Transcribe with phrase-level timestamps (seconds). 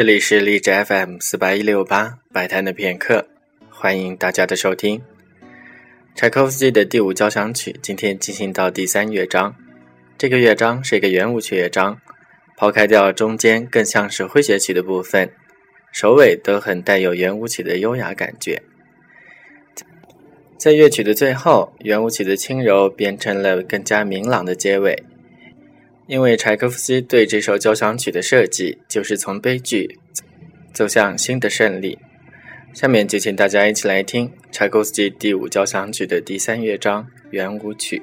[0.00, 3.28] 这里是荔枝 FM 四八一六八摆摊的片刻，
[3.68, 4.98] 欢迎大家的收听。
[6.14, 9.54] 柴可夫斯基的第五交响曲今天进行到第三乐章，
[10.16, 12.00] 这个乐章是一个圆舞曲乐章，
[12.56, 15.30] 抛开掉中间更像是诙谐曲的部分，
[15.92, 18.62] 首尾都很带有圆舞曲的优雅感觉。
[20.56, 25.04] 在乐曲的最后，圆舞曲的轻柔变成了更加明朗的结尾。
[26.10, 29.96] 因为柴可夫斯基对这首交响曲的设计，就是从悲剧
[30.74, 31.96] 走向新的胜利。
[32.74, 38.02] 下面就请大家一起来听柴可夫斯基第五交响曲的第三乐章圆舞曲。